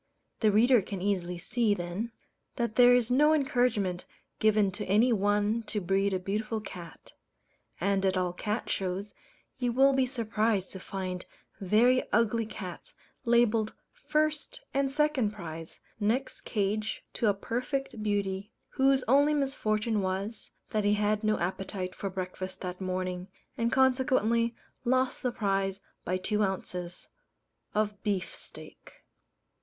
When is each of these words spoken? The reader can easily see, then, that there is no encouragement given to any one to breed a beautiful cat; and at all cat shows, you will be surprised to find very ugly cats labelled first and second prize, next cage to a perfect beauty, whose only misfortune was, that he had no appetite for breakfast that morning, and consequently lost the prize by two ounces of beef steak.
The 0.39 0.51
reader 0.51 0.81
can 0.81 0.99
easily 0.99 1.37
see, 1.37 1.75
then, 1.75 2.11
that 2.55 2.75
there 2.75 2.95
is 2.95 3.11
no 3.11 3.35
encouragement 3.35 4.05
given 4.39 4.71
to 4.71 4.85
any 4.87 5.13
one 5.13 5.61
to 5.67 5.79
breed 5.79 6.11
a 6.11 6.17
beautiful 6.17 6.59
cat; 6.59 7.13
and 7.79 8.03
at 8.03 8.17
all 8.17 8.33
cat 8.33 8.67
shows, 8.67 9.13
you 9.59 9.71
will 9.71 9.93
be 9.93 10.07
surprised 10.07 10.71
to 10.71 10.79
find 10.79 11.27
very 11.59 12.01
ugly 12.11 12.47
cats 12.47 12.95
labelled 13.25 13.75
first 13.93 14.61
and 14.73 14.89
second 14.89 15.33
prize, 15.33 15.79
next 15.99 16.41
cage 16.45 17.03
to 17.13 17.27
a 17.29 17.33
perfect 17.35 18.01
beauty, 18.01 18.51
whose 18.69 19.03
only 19.07 19.35
misfortune 19.35 20.01
was, 20.01 20.49
that 20.71 20.83
he 20.83 20.95
had 20.95 21.23
no 21.23 21.37
appetite 21.37 21.93
for 21.93 22.09
breakfast 22.09 22.61
that 22.61 22.81
morning, 22.81 23.27
and 23.55 23.71
consequently 23.71 24.55
lost 24.83 25.21
the 25.21 25.31
prize 25.31 25.79
by 26.03 26.17
two 26.17 26.41
ounces 26.41 27.07
of 27.75 28.01
beef 28.01 28.35
steak. 28.35 29.03